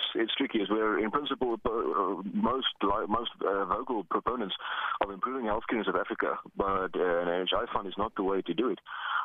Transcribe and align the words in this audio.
it's 0.00 0.24
it's 0.24 0.34
tricky. 0.34 0.58
Is 0.58 0.68
we're 0.70 0.98
in 0.98 1.10
principle 1.10 1.56
uh, 1.64 2.22
most 2.32 2.66
most 3.08 3.30
uh, 3.46 3.64
vocal 3.66 4.04
proponents 4.04 4.54
of 5.02 5.10
improving 5.10 5.46
healthcare 5.46 5.78
in 5.78 5.84
South 5.84 6.00
Africa, 6.00 6.38
but 6.56 6.94
uh, 6.96 7.20
an 7.22 7.28
NHI 7.28 7.72
fund 7.72 7.86
is 7.86 7.94
not 7.98 8.14
the 8.16 8.22
way 8.22 8.42
to 8.42 8.54
do 8.54 8.68
it. 8.70 8.78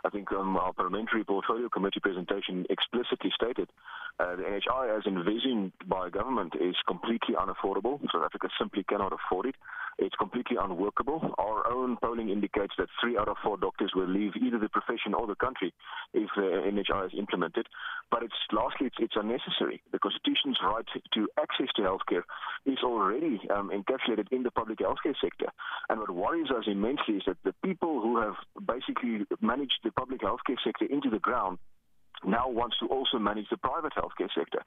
I 0.04 0.10
think 0.10 0.32
um, 0.32 0.58
our 0.58 0.74
parliamentary 0.74 1.24
portfolio 1.24 1.70
committee 1.70 2.00
presentation 2.00 2.66
explicitly 2.70 3.32
stated 3.34 3.70
uh, 4.20 4.36
the 4.36 4.44
NHI, 4.44 4.98
as 4.98 5.06
envisioned 5.06 5.72
by 5.88 6.10
government, 6.10 6.54
is 6.60 6.76
completely 6.88 7.36
unaffordable. 7.36 8.00
South 8.12 8.24
Africa 8.26 8.50
simply 8.60 8.84
cannot 8.84 9.14
afford 9.14 9.48
it. 9.48 9.56
It's 9.98 10.16
completely 10.16 10.58
unworkable. 10.60 11.34
Our 11.38 11.72
own 11.72 11.98
polling 12.04 12.30
indicates 12.30 12.74
that 12.78 12.90
three 13.00 13.18
out 13.18 13.30
of 13.30 13.38
four 13.44 13.58
doctors 13.58 13.94
will 13.96 14.10
leave 14.10 14.34
either 14.36 14.60
the 14.60 14.68
profession 14.68 15.14
or 15.14 15.26
the 15.26 15.36
country 15.36 15.74
if 16.14 16.30
the 16.36 16.42
NHI 16.42 17.08
is 17.08 17.14
implemented. 17.18 17.68
But 18.12 18.24
it's 18.24 18.36
lastly, 18.52 18.88
it's, 18.88 18.98
it's 19.00 19.16
unnecessary. 19.16 19.82
The 19.94 20.00
Constitution's 20.00 20.58
right 20.62 20.86
to 21.14 21.28
access 21.40 21.68
to 21.78 21.82
healthcare 21.84 22.24
is 22.66 22.80
already 22.84 23.40
um, 23.56 23.72
encapsulated 23.72 24.28
in 24.32 24.44
the 24.44 24.52
public 24.52 24.80
healthcare 24.80 25.16
sector. 25.22 25.48
And 25.90 26.00
what 26.00 26.12
worries 26.12 26.52
us 26.52 26.66
immensely 26.68 27.16
is 27.16 27.24
that 27.28 27.38
the 27.46 27.56
people 27.64 28.02
who 28.02 28.20
have 28.20 28.36
basically 28.68 29.26
managed 29.42 29.80
the 29.84 29.92
public 29.92 30.22
healthcare 30.22 30.60
sector 30.64 30.86
into 30.90 31.10
the 31.10 31.20
ground 31.20 31.58
now 32.24 32.50
wants 32.50 32.78
to 32.80 32.88
also 32.88 33.18
manage 33.18 33.48
the 33.50 33.58
private 33.58 33.94
healthcare 33.94 34.30
sector. 34.38 34.60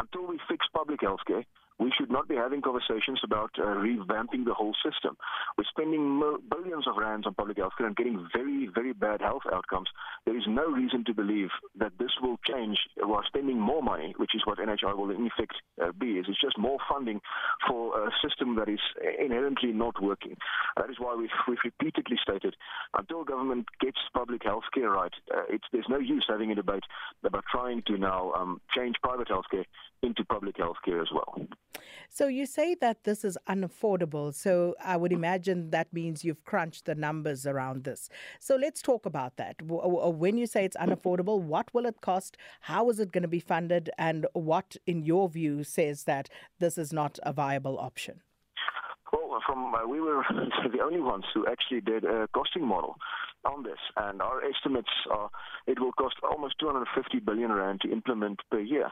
Until 0.00 0.26
we 0.26 0.38
fix 0.48 0.66
public 0.74 1.00
healthcare, 1.00 1.44
we 1.78 1.92
should 1.98 2.10
not 2.10 2.28
be 2.28 2.36
having 2.36 2.62
conversations 2.62 3.20
about 3.24 3.50
uh, 3.58 3.62
revamping 3.62 4.44
the 4.44 4.54
whole 4.54 4.74
system. 4.84 5.16
We're 5.58 5.64
spending 5.70 6.22
billions 6.50 6.86
of 6.86 6.96
rands 6.96 7.26
on 7.26 7.34
public 7.34 7.58
health 7.58 7.72
care 7.76 7.86
and 7.86 7.96
getting 7.96 8.28
very, 8.32 8.68
very 8.72 8.92
bad 8.92 9.20
health 9.20 9.42
outcomes. 9.52 9.88
There 10.24 10.36
is 10.36 10.44
no 10.46 10.66
reason 10.66 11.04
to 11.06 11.14
believe 11.14 11.48
that 11.76 11.92
will 12.20 12.36
change 12.48 12.78
while 12.96 13.22
spending 13.26 13.58
more 13.58 13.82
money, 13.82 14.14
which 14.16 14.34
is 14.34 14.42
what 14.44 14.58
NHI 14.58 14.96
will 14.96 15.10
in 15.10 15.26
effect 15.26 15.54
uh, 15.82 15.92
be. 15.92 16.18
Is 16.18 16.26
it's 16.28 16.40
just 16.40 16.58
more 16.58 16.78
funding 16.88 17.20
for 17.68 18.06
a 18.06 18.10
system 18.26 18.56
that 18.56 18.68
is 18.68 18.80
inherently 19.20 19.72
not 19.72 20.02
working. 20.02 20.36
That 20.76 20.90
is 20.90 20.96
why 20.98 21.14
we've, 21.14 21.28
we've 21.48 21.58
repeatedly 21.64 22.16
stated 22.22 22.56
until 22.96 23.24
government 23.24 23.66
gets 23.80 23.98
public 24.14 24.42
health 24.44 24.64
care 24.72 24.90
right, 24.90 25.12
uh, 25.34 25.42
there's 25.72 25.86
no 25.88 25.98
use 25.98 26.26
having 26.28 26.50
a 26.50 26.54
debate 26.54 26.84
about 27.24 27.44
trying 27.50 27.82
to 27.86 27.98
now 27.98 28.32
um, 28.32 28.60
change 28.74 28.96
private 29.02 29.28
health 29.28 29.46
care 29.50 29.64
into 30.02 30.24
public 30.24 30.56
health 30.56 30.76
care 30.84 31.00
as 31.00 31.08
well. 31.12 31.46
So 32.08 32.28
you 32.28 32.46
say 32.46 32.76
that 32.76 33.04
this 33.04 33.24
is 33.24 33.36
unaffordable. 33.48 34.32
So 34.34 34.76
I 34.82 34.96
would 34.96 35.12
imagine 35.12 35.70
that 35.70 35.92
means 35.92 36.24
you've 36.24 36.44
crunched 36.44 36.84
the 36.84 36.94
numbers 36.94 37.46
around 37.46 37.84
this. 37.84 38.08
So 38.38 38.56
let's 38.56 38.80
talk 38.82 39.06
about 39.06 39.36
that. 39.36 39.56
When 39.62 40.36
you 40.36 40.46
say 40.46 40.64
it's 40.64 40.76
unaffordable, 40.76 41.40
what 41.40 41.72
will 41.74 41.86
it 41.86 42.00
cost? 42.04 42.36
How 42.72 42.90
is 42.90 43.00
it 43.00 43.12
going 43.12 43.22
to 43.22 43.36
be 43.38 43.40
funded? 43.40 43.90
And 43.98 44.26
what, 44.34 44.76
in 44.86 45.02
your 45.02 45.28
view, 45.28 45.64
says 45.64 46.04
that 46.04 46.28
this 46.58 46.76
is 46.76 46.92
not 46.92 47.18
a 47.22 47.32
viable 47.32 47.78
option? 47.78 48.20
Well, 49.12 49.40
from 49.46 49.74
uh, 49.74 49.86
we 49.88 50.00
were 50.00 50.22
the 50.72 50.82
only 50.82 51.00
ones 51.00 51.24
who 51.32 51.46
actually 51.46 51.80
did 51.80 52.04
a 52.04 52.28
costing 52.34 52.66
model 52.66 52.96
on 53.44 53.62
this, 53.62 53.78
and 53.96 54.20
our 54.22 54.42
estimates 54.44 54.90
are 55.10 55.30
it 55.66 55.80
will 55.80 55.92
cost 55.92 56.16
almost 56.22 56.58
250 56.60 57.20
billion 57.20 57.50
rand 57.52 57.80
to 57.82 57.90
implement 57.90 58.40
per 58.50 58.60
year. 58.60 58.90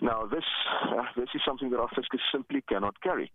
Now, 0.00 0.26
this 0.26 0.44
uh, 0.88 1.02
this 1.16 1.28
is 1.34 1.42
something 1.46 1.70
that 1.70 1.78
our 1.78 1.88
fiscus 1.94 2.20
simply 2.32 2.62
cannot 2.68 3.00
carry. 3.02 3.30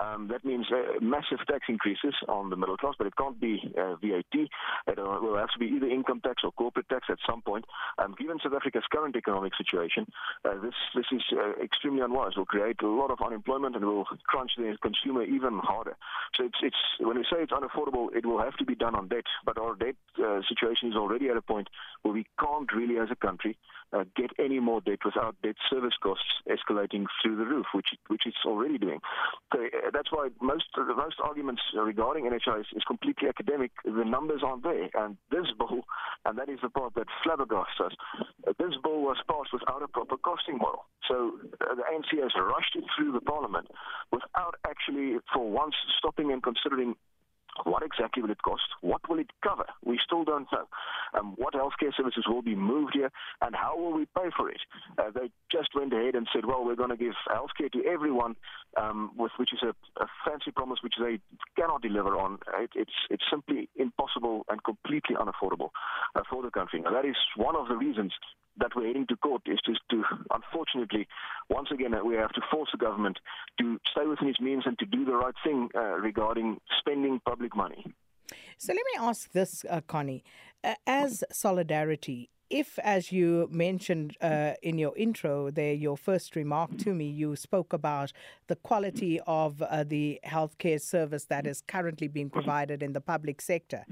Um, 0.00 0.28
that 0.28 0.44
means 0.44 0.66
uh, 0.70 1.00
massive 1.00 1.38
tax 1.46 1.66
increases 1.68 2.14
on 2.28 2.50
the 2.50 2.56
middle 2.56 2.76
class, 2.76 2.94
but 2.98 3.06
it 3.06 3.16
can't 3.16 3.40
be 3.40 3.72
uh, 3.78 3.96
VAT. 3.96 4.34
It 4.34 4.98
uh, 4.98 5.18
will 5.22 5.36
have 5.36 5.50
to 5.50 5.58
be 5.58 5.66
either 5.66 5.86
income 5.86 6.20
tax 6.20 6.42
or 6.44 6.52
corporate 6.52 6.88
tax 6.88 7.06
at 7.10 7.18
some 7.28 7.42
point. 7.42 7.64
Um, 7.98 8.14
given 8.18 8.38
South 8.42 8.54
Africa's 8.54 8.84
current 8.90 9.16
economic 9.16 9.52
situation, 9.56 10.06
uh, 10.44 10.60
this 10.62 10.74
this 10.94 11.06
is 11.12 11.22
uh, 11.32 11.62
extremely 11.62 12.02
unwise. 12.02 12.32
It 12.36 12.38
will 12.38 12.46
create 12.46 12.80
a 12.82 12.88
lot 12.88 13.10
of 13.10 13.18
unemployment 13.24 13.76
and 13.76 13.84
will 13.84 14.06
crunch 14.26 14.52
the 14.56 14.76
consumer 14.82 15.22
even 15.22 15.58
harder. 15.58 15.96
So 16.36 16.44
it's 16.44 16.58
it's 16.62 16.76
when 17.00 17.16
we 17.16 17.24
say 17.24 17.42
it's 17.42 17.52
unaffordable, 17.52 18.14
it 18.14 18.26
will 18.26 18.40
have 18.40 18.56
to 18.56 18.64
be 18.64 18.74
done 18.74 18.94
on 18.94 19.08
debt, 19.08 19.24
but 19.44 19.58
our 19.58 19.74
debt 19.74 19.96
uh, 20.18 20.40
situation 20.48 20.90
is 20.90 20.96
already 20.96 21.28
at 21.28 21.36
a 21.36 21.42
point 21.42 21.68
where 22.02 22.14
we 22.14 22.26
can't 22.38 22.72
really, 22.72 22.98
as 22.98 23.08
a 23.10 23.16
country, 23.16 23.56
uh, 23.92 24.04
get 24.16 24.30
any 24.38 24.58
more 24.58 24.80
debt 24.80 24.98
without 25.04 25.36
debt 25.42 25.56
service 25.68 25.94
costs 26.02 26.24
escalating 26.48 27.04
through 27.20 27.36
the 27.36 27.44
roof, 27.44 27.66
which 27.74 27.88
which 28.08 28.22
it's 28.26 28.44
already 28.46 28.78
doing. 28.78 29.00
So 29.52 29.60
uh, 29.60 29.90
that's 29.92 30.10
why 30.10 30.28
most 30.40 30.64
the 30.74 30.94
most 30.94 31.16
arguments 31.22 31.62
regarding 31.76 32.24
NHI 32.24 32.60
is, 32.60 32.66
is 32.74 32.82
completely 32.84 33.28
academic. 33.28 33.70
The 33.84 34.04
numbers 34.04 34.42
aren't 34.44 34.62
there, 34.62 34.88
and 34.94 35.16
this 35.30 35.46
bill, 35.58 35.84
and 36.24 36.38
that 36.38 36.48
is 36.48 36.58
the 36.62 36.70
part 36.70 36.94
that 36.94 37.06
flabbergasts 37.24 37.80
us. 37.84 37.92
Uh, 38.46 38.52
this 38.58 38.74
bill 38.82 39.00
was 39.00 39.18
passed 39.28 39.52
without 39.52 39.82
a 39.82 39.88
proper 39.88 40.16
costing 40.16 40.58
model. 40.58 40.86
So 41.08 41.32
uh, 41.60 41.74
the 41.74 41.82
ANC 41.82 42.22
has 42.22 42.32
rushed 42.36 42.76
it 42.76 42.84
through 42.96 43.12
the 43.12 43.20
parliament 43.20 43.68
without 44.10 44.54
actually, 44.66 45.18
for 45.34 45.50
once, 45.50 45.74
stopping 45.98 46.32
and 46.32 46.42
considering 46.42 46.94
what 47.64 47.82
exactly 47.82 48.22
will 48.22 48.30
it 48.30 48.42
cost? 48.42 48.62
What 48.80 49.08
will 49.08 49.18
it 49.18 49.30
cover? 49.42 49.66
We 49.84 49.98
still 50.04 50.24
don't 50.24 50.46
know. 50.52 50.66
Um, 51.18 51.34
what 51.36 51.54
healthcare 51.54 51.94
services 51.96 52.24
will 52.26 52.42
be 52.42 52.54
moved 52.54 52.92
here, 52.94 53.10
and 53.40 53.54
how 53.54 53.76
will 53.76 53.92
we 53.92 54.06
pay 54.16 54.30
for 54.36 54.48
it? 54.48 54.60
Uh, 54.98 55.10
they 55.14 55.30
just 55.50 55.68
went 55.74 55.92
ahead 55.92 56.14
and 56.14 56.26
said, 56.32 56.46
"Well, 56.46 56.64
we're 56.64 56.76
going 56.76 56.90
to 56.90 56.96
give 56.96 57.14
healthcare 57.28 57.70
to 57.72 57.84
everyone," 57.84 58.36
um, 58.80 59.12
with 59.16 59.32
which 59.36 59.52
is 59.52 59.60
a, 59.62 59.74
a, 60.02 60.06
fancy 60.24 60.50
promise 60.50 60.78
which 60.82 60.94
they 60.98 61.20
cannot 61.56 61.82
deliver 61.82 62.16
on. 62.16 62.38
It, 62.54 62.70
it's 62.74 62.98
it's 63.10 63.24
simply 63.30 63.68
impossible 63.76 64.44
and 64.48 64.62
completely 64.64 65.16
unaffordable 65.16 65.70
uh, 66.14 66.22
for 66.30 66.42
the 66.42 66.50
country. 66.50 66.80
Now, 66.80 66.92
that 66.92 67.04
is 67.04 67.16
one 67.36 67.56
of 67.56 67.68
the 67.68 67.76
reasons 67.76 68.12
that 68.58 68.72
we're 68.76 68.86
heading 68.86 69.06
to 69.08 69.16
court 69.16 69.42
is 69.46 69.58
just 69.64 69.80
to, 69.90 70.02
unfortunately, 70.30 71.06
once 71.48 71.68
again, 71.72 71.92
we 72.06 72.14
have 72.14 72.32
to 72.32 72.40
force 72.50 72.68
the 72.72 72.78
government 72.78 73.18
to 73.58 73.78
stay 73.90 74.06
within 74.06 74.28
its 74.28 74.40
means 74.40 74.64
and 74.66 74.78
to 74.78 74.86
do 74.86 75.04
the 75.04 75.12
right 75.12 75.34
thing 75.44 75.68
uh, 75.74 75.98
regarding 75.98 76.58
spending 76.78 77.20
public 77.26 77.56
money. 77.56 77.84
So 78.58 78.72
let 78.72 78.82
me 78.94 79.08
ask 79.08 79.32
this, 79.32 79.64
uh, 79.68 79.80
Connie. 79.86 80.24
Uh, 80.64 80.74
as 80.86 81.24
solidarity, 81.32 82.30
if, 82.52 82.78
as 82.80 83.10
you 83.10 83.48
mentioned 83.50 84.16
uh, 84.20 84.52
in 84.62 84.78
your 84.78 84.94
intro 84.96 85.50
there, 85.50 85.72
your 85.72 85.96
first 85.96 86.36
remark 86.36 86.76
to 86.78 86.94
me, 86.94 87.08
you 87.08 87.34
spoke 87.34 87.72
about 87.72 88.12
the 88.46 88.56
quality 88.56 89.18
of 89.26 89.62
uh, 89.62 89.84
the 89.84 90.20
healthcare 90.26 90.80
service 90.80 91.24
that 91.24 91.46
is 91.46 91.62
currently 91.66 92.08
being 92.08 92.28
provided 92.28 92.82
in 92.82 92.92
the 92.92 93.00
public 93.00 93.40
sector. 93.40 93.84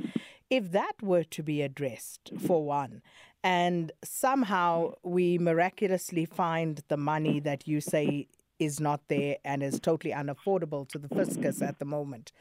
If 0.51 0.73
that 0.73 1.03
were 1.03 1.25
to 1.25 1.43
be 1.43 1.63
addressed, 1.63 2.33
for 2.39 2.65
one, 2.65 3.03
and 3.43 3.93
somehow 4.05 4.93
we 5.03 5.39
miraculously 5.39 6.27
find 6.27 6.83
the 6.89 6.97
money 6.97 7.41
that 7.41 7.67
you 7.67 7.81
say 7.81 8.29
is 8.59 8.79
not 8.81 9.01
there 9.09 9.37
and 9.45 9.63
is 9.63 9.81
totally 9.81 10.13
unaffordable 10.13 10.87
to 10.89 10.99
the 10.99 11.09
fiscus 11.09 11.63
at 11.63 11.79
the 11.79 11.85
moment, 11.85 12.33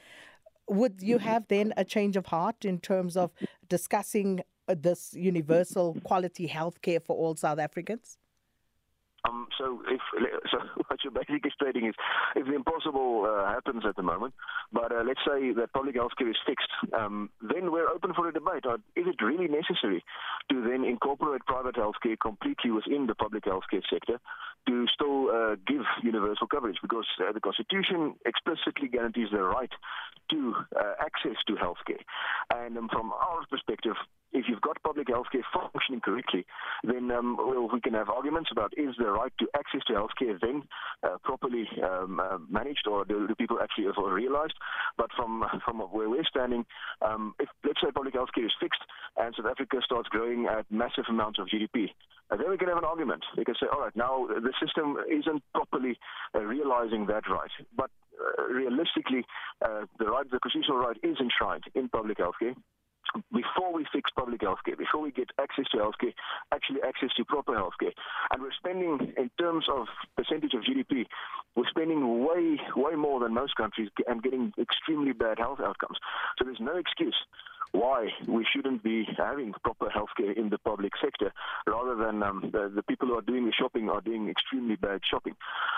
would 0.68 1.02
you 1.02 1.18
have 1.18 1.48
then 1.48 1.74
a 1.78 1.86
change 1.86 2.18
of 2.18 2.28
heart 2.28 2.66
in 2.66 2.80
terms 2.80 3.18
of 3.18 3.32
discussing 3.70 4.42
uh, 4.68 4.76
this 4.78 5.14
universal 5.14 5.98
quality 6.04 6.48
health 6.48 6.82
care 6.82 7.00
for 7.00 7.16
all 7.16 7.36
South 7.36 7.60
Africans? 7.60 8.18
Um, 9.28 9.48
so, 9.58 9.82
if 9.88 10.02
so, 10.52 10.58
what 10.88 11.00
you're 11.04 11.12
basically 11.12 11.52
stating 11.54 11.88
is, 11.88 11.96
if 12.36 12.46
the 12.46 12.56
impossible 12.56 13.26
uh, 13.28 13.52
happens 13.52 13.84
at 13.88 13.96
the 13.96 14.04
moment, 14.04 14.34
but 14.72 14.92
uh, 14.92 15.04
let's 15.06 15.20
say 15.28 15.52
that 15.54 15.74
public 15.74 15.96
health 15.96 16.12
care 16.18 16.30
is 16.30 16.38
fixed, 16.46 16.70
um, 16.98 17.30
then 17.42 17.72
we're 17.72 17.90
open 17.90 18.14
for 18.14 18.28
a 18.28 18.34
debate. 18.34 18.66
Uh, 18.66 18.76
is 18.96 19.06
it 19.08 19.22
really 19.24 19.48
necessary 19.48 20.04
to 20.50 20.62
then 20.62 20.84
incorporate 20.84 21.46
private 21.46 21.76
health 21.76 21.96
care 22.02 22.16
completely 22.16 22.72
within 22.72 23.08
the 23.08 23.16
public 23.16 23.46
health 23.46 23.64
care 23.70 23.84
sector 23.90 24.20
to 24.68 24.86
still 24.94 25.30
uh, 25.32 25.56
give 25.68 25.82
universal 26.04 26.48
coverage? 26.48 26.78
Because 26.82 27.08
uh, 27.20 27.32
the 27.32 27.42
Constitution 27.42 28.16
explicitly 28.26 28.88
guarantees 28.88 29.30
the 29.32 29.42
right 29.42 29.72
to 30.32 30.56
uh, 30.80 30.94
access 31.02 31.38
to 31.48 31.56
health 31.56 31.80
care, 31.88 32.04
and 32.54 32.78
um, 32.78 32.88
from 32.90 33.12
our 33.12 33.46
perspective, 33.50 33.96
if 34.32 34.46
you've 34.48 34.62
got 34.62 34.82
public 34.84 35.08
healthcare 35.08 35.44
functioning 35.54 36.02
correctly, 36.02 36.46
then 36.84 37.12
um, 37.12 37.38
well, 37.38 37.70
we 37.72 37.82
can 37.82 37.94
have 37.94 38.10
arguments 38.10 38.50
about 38.52 38.74
is 38.78 38.96
the 38.98 39.10
right 39.10 39.34
to 39.40 39.48
access 39.56 39.82
to 39.88 39.94
healthcare 39.94 40.40
then 40.42 40.64
uh, 41.04 41.18
properly 41.24 41.68
um, 41.84 42.20
uh, 42.20 42.38
managed, 42.50 42.88
or 42.88 43.06
do, 43.06 43.28
do 43.28 43.36
people 43.36 43.60
actually 43.62 43.88
realized? 44.12 44.54
But 44.98 45.10
from 45.16 45.44
from 45.66 45.80
where 45.80 46.10
we're 46.10 46.24
standing, 46.26 46.66
um, 47.02 47.34
if 47.40 47.50
let's 47.66 47.82
say 47.82 47.92
public 47.92 48.14
healthcare 48.14 48.46
is 48.46 48.54
fixed 48.60 48.82
and 49.18 49.34
South 49.36 49.52
Africa 49.52 49.78
starts 49.84 50.10
growing 50.10 50.48
at 50.48 50.66
massive 50.70 51.06
amounts 51.10 51.40
of 51.40 51.48
GDP, 51.48 51.90
uh, 52.32 52.38
then 52.38 52.50
we 52.50 52.58
can 52.58 52.68
have 52.68 52.78
an 52.78 52.86
argument. 52.86 53.24
We 53.38 53.46
can 53.46 53.56
say, 53.60 53.68
all 53.72 53.82
right, 53.82 53.96
now 53.96 54.28
the 54.28 54.54
system 54.62 54.98
isn't 55.10 55.44
properly 55.54 55.98
uh, 56.36 56.42
realizing 56.42 57.08
that 57.08 57.24
right, 57.30 57.52
but 57.76 57.90
uh, 58.20 58.44
realistically, 58.44 59.26
uh, 59.66 59.86
the 59.98 60.06
right, 60.06 60.30
the 60.30 60.40
constitutional 60.40 60.78
right 60.78 60.98
is 61.04 61.18
enshrined 61.20 61.64
in 61.76 61.90
public 61.90 62.18
healthcare 62.18 62.56
before 63.32 63.74
we 63.74 63.86
fix 63.92 64.12
public 64.16 64.42
healthcare, 64.42 64.78
before 64.78 65.02
we 65.02 65.12
get 65.12 65.30
access 65.40 65.66
to 65.72 65.78
healthcare, 65.78 66.14
actually 66.54 66.82
access 66.88 67.10
to 67.18 67.26
proper 67.26 67.54
healthcare. 67.54 67.94
And 68.32 68.42
we're 68.42 68.54
spending, 68.58 69.14
in 69.18 69.30
terms 69.40 69.66
of 69.72 69.88
percentage 70.16 70.54
of 70.54 70.62
GDP, 70.62 71.06
we're 71.56 71.70
spending 71.70 72.26
way, 72.26 72.60
way 72.76 72.96
more 72.96 73.20
than 73.20 73.34
most 73.34 73.56
countries 73.56 73.90
and 74.08 74.22
getting 74.24 74.54
extremely 74.60 75.14
bad 75.14 75.40
health 75.40 75.60
outcomes. 75.60 75.98
So 76.38 76.46
there's 76.46 76.60
no 76.60 76.78
excuse 76.78 77.16
why 77.72 78.08
we 78.28 78.46
shouldn't 78.54 78.84
be 78.84 79.06
having 79.18 79.54
proper 79.64 79.88
healthcare 79.88 80.36
in 80.38 80.50
the 80.50 80.58
public 80.58 80.94
sector 81.02 81.32
rather 81.68 81.96
than 81.96 82.24
um, 82.24 82.50
the, 82.52 82.72
the, 82.74 82.84
people 82.84 83.08
who 83.08 83.18
are 83.18 83.22
doing 83.22 83.46
the 83.46 83.54
shopping 83.54 83.90
are 83.90 84.02
doing 84.02 84.30
extremely 84.30 84.76
bad 84.76 85.02
shopping. 85.10 85.36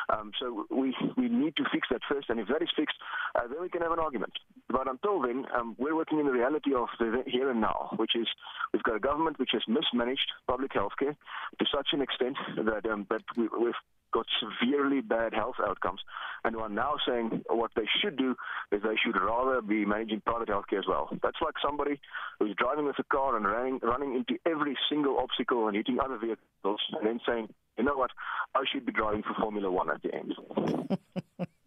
Um, 0.09 0.31
so 0.39 0.65
we, 0.69 0.95
we 1.17 1.27
need 1.27 1.55
to 1.57 1.63
fix 1.71 1.87
that 1.91 2.01
first, 2.09 2.29
and 2.29 2.39
if 2.39 2.47
that 2.47 2.61
is 2.61 2.69
fixed, 2.75 2.95
uh, 3.35 3.47
then 3.47 3.61
we 3.61 3.69
can 3.69 3.81
have 3.81 3.91
an 3.91 3.99
argument. 3.99 4.33
But 4.69 4.89
until 4.89 5.21
then, 5.21 5.45
um, 5.57 5.75
we're 5.77 5.95
working 5.95 6.19
in 6.19 6.25
the 6.25 6.31
reality 6.31 6.73
of 6.73 6.87
the 6.99 7.23
here 7.27 7.49
and 7.49 7.59
now, 7.59 7.89
which 7.97 8.15
is 8.15 8.27
we've 8.73 8.83
got 8.83 8.95
a 8.95 8.99
government 8.99 9.39
which 9.39 9.51
has 9.53 9.61
mismanaged 9.67 10.31
public 10.47 10.71
healthcare 10.71 11.15
to 11.59 11.65
such 11.73 11.89
an 11.91 12.01
extent 12.01 12.37
that, 12.55 12.89
um, 12.89 13.05
that 13.09 13.21
we, 13.35 13.49
we've 13.59 13.73
got 14.11 14.25
severely 14.39 15.01
bad 15.01 15.33
health 15.33 15.55
outcomes 15.65 16.01
and 16.43 16.55
are 16.55 16.69
now 16.69 16.95
saying 17.07 17.43
what 17.49 17.71
they 17.75 17.87
should 18.01 18.17
do 18.17 18.35
is 18.71 18.81
they 18.83 18.95
should 19.03 19.19
rather 19.19 19.61
be 19.61 19.85
managing 19.85 20.21
private 20.21 20.49
healthcare 20.49 20.79
as 20.79 20.87
well. 20.87 21.09
That's 21.21 21.37
like 21.41 21.55
somebody 21.63 21.99
who's 22.39 22.55
driving 22.57 22.85
with 22.85 22.99
a 22.99 23.03
car 23.03 23.35
and 23.35 23.45
running, 23.45 23.79
running 23.83 24.15
into 24.15 24.39
every 24.45 24.77
single 24.89 25.17
obstacle 25.19 25.67
and 25.67 25.75
hitting 25.75 25.99
other 25.99 26.17
vehicles 26.17 26.81
and 26.93 27.05
then 27.05 27.19
saying, 27.27 27.49
you 27.77 27.83
know 27.83 27.95
what, 27.95 28.11
I 28.55 28.63
should 28.71 28.85
be 28.85 28.91
driving 28.91 29.23
for 29.23 29.33
Formula 29.39 29.71
One 29.71 29.89
at 29.89 30.01
the 30.01 30.13
end. 30.13 30.33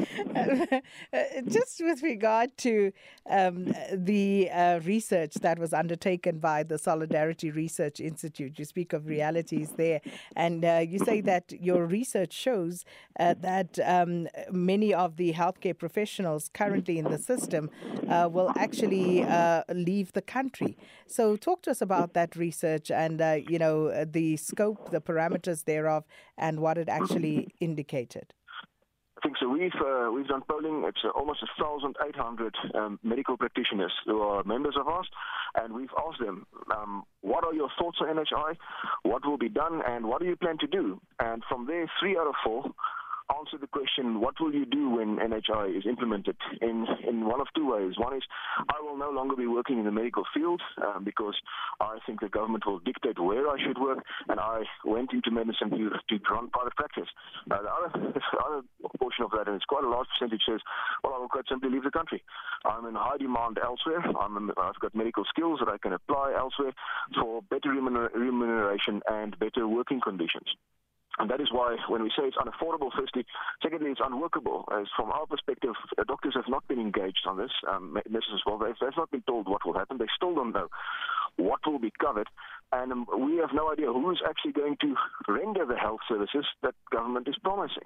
Just 1.48 1.80
with 1.84 2.02
regard 2.02 2.56
to 2.58 2.92
um, 3.28 3.74
the 3.92 4.50
uh, 4.50 4.80
research 4.80 5.34
that 5.34 5.58
was 5.58 5.72
undertaken 5.72 6.38
by 6.38 6.62
the 6.62 6.78
Solidarity 6.78 7.50
Research 7.50 8.00
Institute, 8.00 8.58
you 8.58 8.64
speak 8.64 8.92
of 8.92 9.06
realities 9.06 9.72
there, 9.76 10.00
and 10.36 10.64
uh, 10.64 10.82
you 10.86 10.98
say 10.98 11.20
that 11.22 11.52
your 11.52 11.86
research 11.86 12.32
shows 12.32 12.84
uh, 13.18 13.34
that 13.40 13.78
um, 13.84 14.28
many 14.50 14.94
of 14.94 15.16
the 15.16 15.32
healthcare 15.32 15.76
professionals 15.76 16.50
currently 16.52 16.98
in 16.98 17.04
the 17.04 17.18
system 17.18 17.70
uh, 18.08 18.28
will 18.30 18.52
actually 18.56 19.22
uh, 19.22 19.62
leave 19.72 20.12
the 20.12 20.22
country. 20.22 20.76
So, 21.06 21.36
talk 21.36 21.62
to 21.62 21.70
us 21.70 21.80
about 21.80 22.14
that 22.14 22.36
research 22.36 22.90
and 22.90 23.20
uh, 23.20 23.38
you 23.48 23.58
know 23.58 24.04
the 24.04 24.36
scope, 24.36 24.90
the 24.90 25.00
parameters 25.00 25.64
thereof, 25.64 26.04
and 26.36 26.60
what 26.60 26.78
it 26.78 26.88
actually 26.88 27.54
indicated. 27.60 28.34
I 29.20 29.22
think 29.22 29.36
so. 29.38 29.50
We've 29.50 29.70
uh, 29.84 30.10
we've 30.14 30.26
done 30.26 30.40
polling. 30.48 30.84
It's 30.86 31.04
uh, 31.04 31.10
almost 31.10 31.42
1,800 31.58 32.56
um, 32.74 32.98
medical 33.02 33.36
practitioners 33.36 33.92
who 34.06 34.22
are 34.22 34.42
members 34.44 34.76
of 34.80 34.88
ours, 34.88 35.06
and 35.56 35.74
we've 35.74 35.90
asked 36.08 36.20
them, 36.20 36.46
um, 36.74 37.02
what 37.20 37.44
are 37.44 37.52
your 37.52 37.68
thoughts 37.78 37.98
on 38.00 38.08
NHI? 38.16 38.56
What 39.02 39.26
will 39.26 39.36
be 39.36 39.50
done, 39.50 39.82
and 39.86 40.06
what 40.06 40.22
do 40.22 40.26
you 40.26 40.36
plan 40.36 40.56
to 40.60 40.66
do? 40.66 41.02
And 41.18 41.42
from 41.50 41.66
there, 41.66 41.90
three 42.00 42.16
out 42.16 42.28
of 42.28 42.34
four 42.42 42.64
answer 43.38 43.58
the 43.60 43.66
question, 43.66 44.20
what 44.20 44.34
will 44.40 44.54
you 44.54 44.66
do 44.66 44.90
when 44.90 45.16
NHI 45.18 45.76
is 45.76 45.84
implemented? 45.86 46.36
In, 46.60 46.86
in 47.06 47.26
one 47.26 47.40
of 47.40 47.46
two 47.54 47.70
ways. 47.70 47.94
One 47.98 48.16
is, 48.16 48.22
I 48.68 48.80
will 48.82 48.96
no 48.96 49.10
longer 49.10 49.36
be 49.36 49.46
working 49.46 49.78
in 49.78 49.84
the 49.84 49.92
medical 49.92 50.24
field 50.34 50.60
um, 50.82 51.04
because 51.04 51.34
I 51.80 51.98
think 52.06 52.20
the 52.20 52.28
government 52.28 52.66
will 52.66 52.78
dictate 52.80 53.18
where 53.18 53.48
I 53.48 53.56
should 53.64 53.78
work, 53.78 53.98
and 54.28 54.40
I 54.40 54.62
went 54.84 55.12
into 55.12 55.30
medicine 55.30 55.70
to, 55.70 55.90
to 55.90 56.24
run 56.30 56.50
private 56.50 56.76
practice. 56.76 57.08
Uh, 57.50 57.62
the, 57.62 57.70
other, 57.70 58.12
the 58.14 58.38
other 58.38 58.62
portion 58.98 59.24
of 59.24 59.30
that, 59.32 59.46
and 59.46 59.56
it's 59.56 59.64
quite 59.64 59.84
a 59.84 59.88
large 59.88 60.08
percentage, 60.18 60.42
says, 60.48 60.60
well, 61.04 61.14
I 61.14 61.18
will 61.18 61.28
quite 61.28 61.48
simply 61.48 61.70
leave 61.70 61.84
the 61.84 61.90
country. 61.90 62.22
I'm 62.64 62.86
in 62.86 62.94
high 62.94 63.18
demand 63.18 63.58
elsewhere. 63.62 64.02
I'm, 64.20 64.50
I've 64.56 64.80
got 64.80 64.94
medical 64.94 65.24
skills 65.28 65.60
that 65.60 65.72
I 65.72 65.78
can 65.78 65.92
apply 65.92 66.34
elsewhere 66.36 66.72
for 67.14 67.42
better 67.42 67.70
remuneration 67.70 69.00
and 69.08 69.38
better 69.38 69.66
working 69.68 70.00
conditions. 70.00 70.48
And 71.20 71.28
that 71.30 71.40
is 71.40 71.48
why 71.52 71.76
when 71.88 72.02
we 72.02 72.08
say 72.16 72.24
it's 72.24 72.36
unaffordable, 72.38 72.88
firstly, 72.96 73.26
secondly, 73.62 73.90
it's 73.90 74.00
unworkable. 74.02 74.64
As 74.72 74.86
from 74.96 75.12
our 75.12 75.26
perspective, 75.26 75.74
uh, 75.98 76.04
doctors 76.04 76.32
have 76.34 76.48
not 76.48 76.66
been 76.66 76.80
engaged 76.80 77.26
on 77.26 77.36
this. 77.36 77.50
Um, 77.68 77.98
nurses 78.08 78.32
as 78.34 78.40
well. 78.46 78.56
They've, 78.56 78.74
they've 78.80 78.96
not 78.96 79.10
been 79.10 79.22
told 79.28 79.46
what 79.46 79.66
will 79.66 79.74
happen. 79.74 79.98
They 79.98 80.08
still 80.16 80.34
don't 80.34 80.52
know 80.52 80.68
what 81.36 81.60
will 81.66 81.78
be 81.78 81.92
covered. 82.00 82.28
And 82.72 82.92
um, 82.92 83.06
we 83.18 83.38
have 83.38 83.50
no 83.52 83.72
idea 83.72 83.86
who 83.86 84.10
is 84.12 84.20
actually 84.28 84.52
going 84.52 84.76
to 84.80 84.94
render 85.28 85.66
the 85.66 85.76
health 85.76 86.00
services 86.08 86.46
that 86.62 86.74
government 86.92 87.26
is 87.26 87.34
promising. 87.42 87.82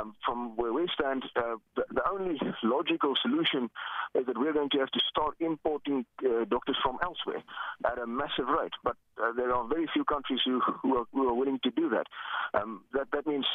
Um, 0.00 0.14
from 0.24 0.56
where 0.56 0.72
we 0.72 0.88
stand, 0.94 1.24
uh, 1.36 1.56
the, 1.76 1.84
the, 1.92 2.02
only 2.10 2.38
logical 2.62 3.14
solution 3.20 3.68
is 4.14 4.24
that 4.26 4.38
we're 4.38 4.54
going 4.54 4.70
to 4.70 4.78
have 4.78 4.90
to 4.90 5.00
start 5.10 5.34
importing 5.40 6.06
uh, 6.24 6.44
doctors 6.48 6.78
from 6.82 6.98
elsewhere 7.02 7.42
at 7.84 7.98
a 7.98 8.06
massive 8.06 8.48
rate. 8.48 8.72
But 8.82 8.96
uh, 9.22 9.32
there 9.36 9.52
are 9.54 9.68
very 9.68 9.86
few 9.92 10.04
countries 10.04 10.40
who, 10.44 10.60
who, 10.82 10.96
are, 10.96 11.04
who 11.12 11.28
are 11.28 11.34
willing 11.34 11.60
to 11.64 11.70
do 11.70 11.90
that. 11.90 12.06
Um, 12.54 12.84
that, 12.94 13.08
that 13.12 13.26
means 13.26 13.46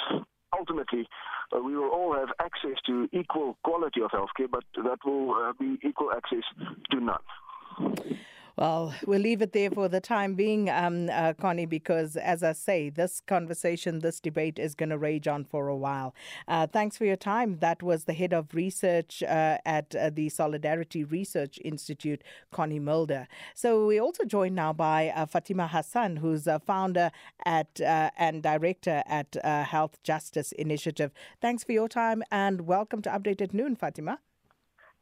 ultimately 0.57 1.07
uh, 1.56 1.59
we 1.59 1.75
will 1.75 1.89
all 1.89 2.13
have 2.13 2.29
access 2.39 2.77
to 2.85 3.09
equal 3.12 3.57
quality 3.63 4.01
of 4.01 4.12
healthcare, 4.12 4.50
but 4.50 4.63
that 4.75 5.00
will 5.06 5.33
uh, 5.33 5.53
be 5.59 5.79
equal 5.88 6.12
access 6.12 6.44
to 6.91 7.00
none. 7.00 8.27
Well, 8.57 8.95
we'll 9.06 9.21
leave 9.21 9.44
it 9.44 9.54
there 9.54 9.69
for 9.69 9.88
the 9.88 10.01
time 10.01 10.33
being, 10.33 10.68
um, 10.68 11.12
uh, 11.12 11.33
Connie, 11.33 11.68
because 11.68 12.18
as 12.18 12.42
I 12.42 12.54
say, 12.54 12.89
this 12.89 13.21
conversation, 13.21 14.00
this 14.00 14.19
debate 14.19 14.57
is 14.57 14.74
going 14.74 14.89
to 14.89 14.98
rage 14.98 15.27
on 15.27 15.44
for 15.44 15.68
a 15.68 15.75
while. 15.75 16.15
Uh, 16.48 16.65
thanks 16.65 16.98
for 16.98 17.06
your 17.06 17.18
time. 17.18 17.59
That 17.59 17.83
was 17.83 18.06
the 18.06 18.13
head 18.13 18.33
of 18.33 18.56
research 18.56 19.21
uh, 19.21 19.59
at 19.63 19.95
uh, 19.95 20.09
the 20.09 20.30
Solidarity 20.30 21.04
Research 21.04 21.59
Institute, 21.63 22.24
Connie 22.51 22.80
Mulder. 22.80 23.27
So 23.54 23.86
we're 23.86 24.01
also 24.01 24.24
joined 24.24 24.56
now 24.56 24.74
by 24.74 25.10
uh, 25.10 25.27
Fatima 25.27 25.68
Hassan, 25.68 26.15
who's 26.15 26.48
a 26.48 26.57
founder 26.57 27.12
at 27.45 27.80
uh, 27.80 28.10
and 28.18 28.42
director 28.42 29.03
at 29.06 29.36
Health 29.68 30.01
Justice 30.01 30.51
Initiative. 30.53 31.12
Thanks 31.42 31.63
for 31.63 31.74
your 31.74 31.88
time 31.88 32.24
and 32.31 32.62
welcome 32.62 33.03
to 33.03 33.10
Update 33.12 33.39
at 33.39 33.53
Noon, 33.53 33.75
Fatima. 33.75 34.18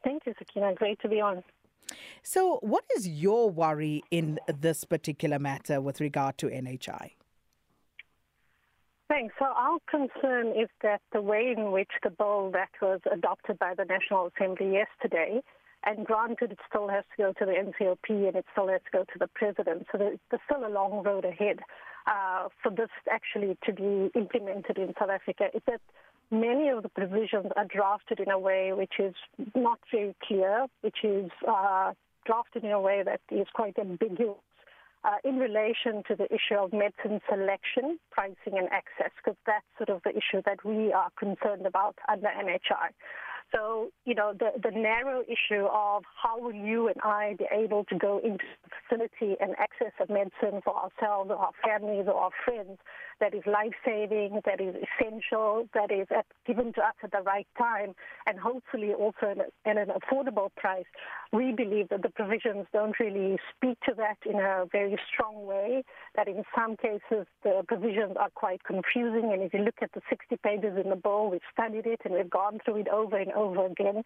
Thank 0.03 0.25
you, 0.25 0.33
Sakina. 0.37 0.73
Great 0.75 0.99
to 0.99 1.07
be 1.07 1.21
on. 1.21 1.41
So, 2.23 2.59
what 2.61 2.83
is 2.95 3.07
your 3.07 3.49
worry 3.49 4.03
in 4.11 4.39
this 4.47 4.83
particular 4.83 5.39
matter 5.39 5.79
with 5.81 6.01
regard 6.01 6.37
to 6.39 6.47
NHI? 6.47 7.11
Thanks. 9.07 9.35
So 9.37 9.45
our 9.45 9.77
concern 9.87 10.47
is 10.59 10.67
that 10.81 11.01
the 11.13 11.21
way 11.21 11.53
in 11.55 11.71
which 11.71 11.91
the 12.03 12.09
bill 12.09 12.49
that 12.53 12.69
was 12.81 13.01
adopted 13.11 13.59
by 13.59 13.75
the 13.75 13.85
National 13.85 14.31
Assembly 14.35 14.73
yesterday, 14.73 15.41
and 15.85 16.05
granted 16.05 16.53
it 16.53 16.59
still 16.67 16.87
has 16.87 17.03
to 17.15 17.23
go 17.23 17.33
to 17.33 17.45
the 17.45 17.51
NCOP 17.51 18.27
and 18.27 18.35
it 18.35 18.45
still 18.51 18.67
has 18.67 18.81
to 18.85 18.91
go 18.91 19.03
to 19.03 19.19
the 19.19 19.27
President, 19.27 19.85
so 19.91 19.99
there's 19.99 20.19
still 20.49 20.65
a 20.65 20.69
long 20.69 21.03
road 21.03 21.23
ahead 21.23 21.59
uh, 22.07 22.49
for 22.61 22.71
this 22.71 22.89
actually 23.11 23.57
to 23.63 23.73
be 23.73 24.11
implemented 24.19 24.79
in 24.79 24.93
South 24.97 25.09
Africa, 25.09 25.49
is 25.53 25.61
that 25.67 25.81
many 26.31 26.69
of 26.69 26.83
the 26.83 26.89
provisions 26.89 27.47
are 27.55 27.65
drafted 27.65 28.19
in 28.19 28.29
a 28.29 28.39
way 28.39 28.71
which 28.73 28.93
is 28.99 29.13
not 29.55 29.79
very 29.91 30.15
clear, 30.23 30.67
which 30.81 31.03
is 31.03 31.29
uh, 31.47 31.93
drafted 32.25 32.63
in 32.63 32.71
a 32.71 32.79
way 32.79 33.03
that 33.03 33.21
is 33.31 33.47
quite 33.53 33.77
ambiguous 33.77 34.37
uh, 35.03 35.17
in 35.23 35.37
relation 35.37 36.03
to 36.07 36.15
the 36.15 36.25
issue 36.25 36.55
of 36.55 36.73
medicine 36.73 37.21
selection, 37.29 37.99
pricing, 38.11 38.57
and 38.57 38.67
access, 38.71 39.11
because 39.17 39.37
that's 39.45 39.65
sort 39.77 39.89
of 39.89 40.01
the 40.03 40.11
issue 40.11 40.41
that 40.45 40.63
we 40.65 40.91
are 40.91 41.09
concerned 41.17 41.65
about 41.65 41.95
under 42.09 42.27
NHI. 42.27 42.89
So, 43.53 43.89
you 44.05 44.15
know, 44.15 44.33
the, 44.37 44.51
the 44.61 44.71
narrow 44.71 45.21
issue 45.21 45.65
of 45.71 46.03
how 46.21 46.39
will 46.39 46.53
you 46.53 46.87
and 46.87 46.97
I 47.03 47.35
be 47.37 47.45
able 47.51 47.85
to 47.85 47.97
go 47.97 48.19
into 48.23 48.43
the 48.63 48.69
facility 48.87 49.35
and 49.39 49.55
access 49.57 49.93
a 49.99 50.11
medicine 50.11 50.61
for 50.63 50.75
ourselves 50.75 51.29
or 51.29 51.37
our 51.37 51.51
families 51.63 52.05
or 52.07 52.15
our 52.15 52.31
friends 52.43 52.79
that 53.19 53.33
is 53.33 53.43
life-saving, 53.45 54.41
that 54.45 54.59
is 54.59 54.75
essential, 54.75 55.69
that 55.73 55.91
is 55.91 56.07
at, 56.15 56.25
given 56.45 56.73
to 56.73 56.81
us 56.81 56.95
at 57.03 57.11
the 57.11 57.21
right 57.21 57.47
time, 57.57 57.95
and 58.27 58.39
hopefully 58.39 58.91
also 58.93 59.33
at 59.65 59.77
an 59.77 59.87
affordable 59.87 60.49
price, 60.55 60.85
we 61.31 61.53
believe 61.53 61.89
that 61.89 62.01
the 62.01 62.09
provisions 62.09 62.65
don't 62.73 62.99
really 62.99 63.37
speak 63.55 63.77
to 63.87 63.93
that 63.95 64.17
in 64.29 64.35
a 64.35 64.65
very 64.71 64.97
strong 65.13 65.45
way, 65.45 65.83
that 66.15 66.27
in 66.27 66.43
some 66.57 66.75
cases 66.75 67.25
the 67.43 67.63
provisions 67.67 68.17
are 68.19 68.29
quite 68.35 68.63
confusing, 68.63 69.31
and 69.31 69.41
if 69.41 69.53
you 69.53 69.59
look 69.59 69.75
at 69.81 69.91
the 69.93 70.01
60 70.09 70.37
pages 70.43 70.77
in 70.83 70.89
the 70.89 70.95
bill, 70.95 71.29
we've 71.29 71.41
studied 71.51 71.85
it 71.85 72.01
and 72.03 72.13
we've 72.13 72.29
gone 72.29 72.59
through 72.65 72.77
it 72.77 72.87
over 72.89 73.17
and 73.17 73.31
over 73.35 73.65
again, 73.65 74.03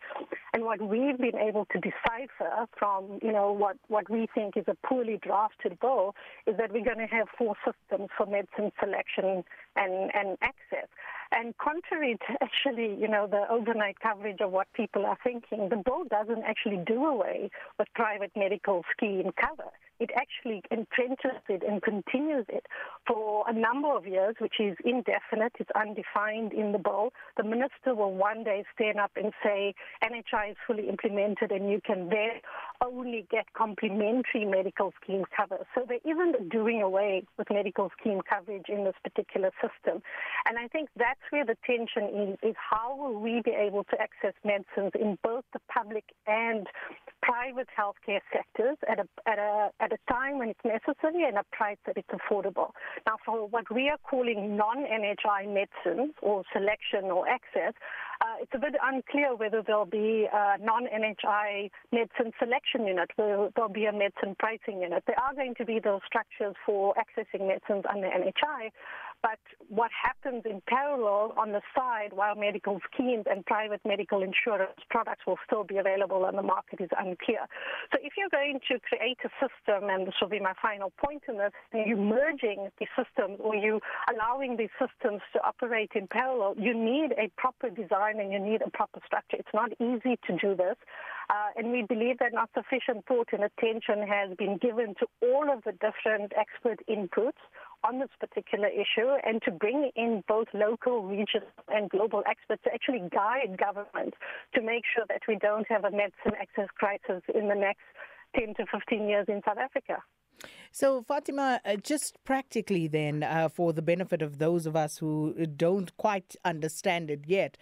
and 0.53 0.63
what 0.63 0.81
we've 0.81 1.17
been 1.17 1.38
able 1.38 1.65
to 1.71 1.79
decipher 1.79 2.65
from, 2.77 3.19
you 3.21 3.31
know, 3.31 3.51
what, 3.51 3.77
what 3.88 4.09
we 4.09 4.27
think 4.33 4.57
is 4.57 4.65
a 4.67 4.75
poorly 4.88 5.19
drafted 5.21 5.79
bill 5.79 6.15
is 6.48 6.57
that 6.57 6.71
we're 6.71 6.83
going 6.83 6.98
to 6.98 7.15
have 7.15 7.27
four 7.38 7.55
systems 7.65 8.09
for 8.17 8.25
medicine 8.25 8.71
selection 8.79 9.43
and, 9.75 10.12
and 10.13 10.38
access. 10.41 10.88
And 11.31 11.55
contrary 11.57 12.17
to 12.27 12.38
actually, 12.43 12.95
you 13.00 13.07
know, 13.07 13.27
the 13.27 13.45
overnight 13.50 14.00
coverage 14.00 14.41
of 14.41 14.51
what 14.51 14.67
people 14.74 15.05
are 15.05 15.17
thinking, 15.24 15.69
the 15.69 15.77
bill 15.77 16.03
doesn't 16.09 16.43
actually 16.43 16.83
do 16.86 17.05
away 17.05 17.50
with 17.77 17.88
private 17.93 18.31
medical 18.36 18.83
scheme 18.95 19.31
cover. 19.39 19.69
It 20.00 20.12
actually 20.15 20.63
entrenches 20.72 21.39
it 21.50 21.63
and 21.68 21.82
continues 21.82 22.46
it 22.50 22.65
for 23.08 23.44
a 23.48 23.53
number 23.53 23.89
of 23.96 24.06
years, 24.06 24.36
which 24.39 24.56
is 24.60 24.77
indefinite, 24.86 25.53
it's 25.60 25.70
undefined 25.75 26.53
in 26.53 26.72
the 26.72 26.77
bill. 26.77 27.12
The 27.38 27.44
minister 27.44 27.96
will 27.96 28.13
one 28.13 28.44
day 28.44 28.63
stand 28.75 29.00
up 29.00 29.12
and 29.15 29.34
say 29.44 29.74
NHI 30.03 30.51
is 30.51 30.58
fully 30.65 30.88
implemented 30.88 31.51
and 31.51 31.70
you 31.70 31.82
can 31.86 32.10
then 32.10 32.41
only 32.84 33.25
get 33.29 33.46
complementary 33.53 34.46
medical 34.46 34.94
scheme 35.01 35.24
cover. 35.36 35.65
So 35.75 35.86
there 35.88 36.00
isn't 36.06 36.50
doing 36.50 36.82
away 36.82 37.24
with 37.38 37.48
medical 37.50 37.91
scheme 38.00 38.22
coverage 38.27 38.65
in 38.70 38.86
this 38.86 38.96
particular 39.03 39.51
system. 39.62 40.01
And 40.48 40.58
I 40.58 40.68
think 40.68 40.89
that's 40.96 41.20
where 41.29 41.46
the 41.46 41.58
tension 41.65 42.38
is, 42.44 42.50
is 42.51 42.56
how 42.58 42.96
will 42.96 43.20
we 43.20 43.41
be 43.44 43.51
able 43.51 43.84
to 43.86 44.01
access 44.01 44.34
medicines 44.44 44.91
in 45.00 45.18
both 45.24 45.44
the 45.53 45.60
public 45.72 46.06
and 46.27 46.68
private 47.22 47.68
healthcare 47.77 48.22
sectors 48.32 48.77
at 48.89 49.00
a, 49.00 49.08
at 49.29 49.39
a, 49.39 49.70
at 49.79 49.88
a 49.91 50.12
time 50.12 50.39
when 50.39 50.50
it's 50.50 50.65
necessary 50.65 51.27
and 51.27 51.38
a 51.38 51.46
price 51.51 51.77
that 51.86 51.98
it's 51.98 52.10
affordable. 52.10 52.72
Now, 53.05 53.17
for 53.25 53.48
what 53.48 53.65
we 53.74 53.89
are 53.89 53.98
calling 54.10 54.55
non-NHI 54.55 55.48
medicines 55.53 56.13
or 56.22 56.43
selection 56.53 57.12
or 57.12 57.27
access, 57.27 57.74
uh, 58.22 58.36
it's 58.41 58.51
a 58.53 58.60
bit 58.60 58.75
unclear 58.84 59.36
whether 59.36 59.63
there'll 59.65 59.86
be 59.86 60.27
a 60.31 60.58
non-NHI 60.60 61.72
medicine 61.91 62.31
selection 62.38 62.86
unit, 62.86 63.10
whether 63.15 63.50
there'll 63.55 63.72
be 63.72 63.86
a 63.86 63.93
medicine 63.93 64.36
pricing 64.38 64.81
unit. 64.81 65.03
There 65.08 65.19
are 65.19 65.34
going 65.34 65.55
to 65.55 65.65
be 65.65 65.79
those 65.79 66.01
structures 66.05 66.55
for 66.65 66.93
accessing 66.96 67.48
medicines 67.48 67.86
under 67.89 68.08
NHI, 68.08 68.72
but 69.21 69.39
what 69.67 69.91
happens 69.91 70.43
in 70.45 70.61
parallel 70.67 71.33
on 71.38 71.51
the 71.51 71.61
side 71.75 72.11
while 72.13 72.35
medical 72.35 72.79
schemes 72.91 73.25
and 73.29 73.45
private 73.45 73.81
medical 73.85 74.23
insurance 74.23 74.79
products 74.89 75.25
will 75.27 75.38
still 75.45 75.63
be 75.63 75.77
available 75.77 76.25
on 76.25 76.35
the 76.35 76.41
market 76.41 76.79
is 76.81 76.89
unclear. 76.97 77.45
So 77.91 77.99
if 78.01 78.13
you're 78.17 78.29
going 78.29 78.59
to 78.71 78.79
create 78.79 79.17
a 79.23 79.29
system, 79.39 79.89
and 79.89 80.07
this 80.07 80.15
will 80.21 80.29
be 80.29 80.39
my 80.39 80.53
final 80.61 80.91
point 81.03 81.23
in 81.27 81.38
this, 81.38 81.51
you're 81.73 81.97
merging 81.97 82.69
the 82.79 82.88
systems 82.95 83.39
or 83.39 83.55
you 83.55 83.79
allowing 84.13 84.57
these 84.57 84.73
systems 84.79 85.21
to 85.33 85.39
operate 85.43 85.91
in 85.95 86.07
parallel, 86.07 86.55
you 86.57 86.73
need 86.73 87.11
a 87.17 87.29
proper 87.38 87.69
design 87.69 88.19
and 88.19 88.31
you 88.31 88.39
need 88.39 88.61
a 88.61 88.69
proper 88.69 88.99
structure. 89.05 89.38
It's 89.38 89.53
not 89.53 89.71
easy 89.79 90.17
to 90.27 90.38
do 90.38 90.55
this. 90.55 90.75
Uh, 91.29 91.50
and 91.55 91.71
we 91.71 91.83
believe 91.88 92.17
that 92.17 92.33
not 92.33 92.50
sufficient 92.55 93.05
thought 93.05 93.27
and 93.31 93.43
attention 93.43 94.01
has 94.07 94.36
been 94.36 94.57
given 94.57 94.95
to 95.00 95.05
all 95.21 95.45
of 95.51 95.63
the 95.63 95.74
different 95.74 96.33
expert 96.36 96.79
inputs 96.89 97.38
on 97.83 98.00
this 98.00 98.09
particular 98.19 98.67
issue 98.67 99.09
and 99.24 99.41
to 99.43 99.51
bring 99.51 99.91
in 99.95 100.24
both 100.27 100.48
local, 100.53 101.03
regional, 101.03 101.48
and 101.67 101.89
global 101.89 102.24
experts 102.27 102.63
to 102.63 102.74
actually 102.74 103.07
guide 103.12 103.57
government 103.57 104.15
to 104.55 104.62
make 104.62 104.83
sure 104.93 105.05
that 105.07 105.21
we 105.27 105.36
don't 105.36 105.67
have 105.69 105.86
a 105.86 105.91
medicine 105.91 106.33
access 106.41 106.67
crisis 106.75 107.21
in 107.33 107.48
the 107.48 107.55
next 107.55 107.86
10 108.36 108.55
to 108.55 108.65
15 108.71 109.07
years 109.07 109.25
in 109.27 109.41
South 109.45 109.57
Africa. 109.57 110.01
So, 110.71 111.01
Fatima, 111.01 111.59
uh, 111.65 111.75
just 111.75 112.24
practically 112.24 112.88
then, 112.88 113.24
uh, 113.24 113.50
for 113.50 113.74
the 113.74 113.81
benefit 113.81 114.21
of 114.21 114.38
those 114.38 114.65
of 114.65 114.75
us 114.75 115.00
who 115.00 115.33
don't 115.45 115.95
quite 115.98 116.36
understand 116.45 117.09
it 117.09 117.25
yet, 117.27 117.57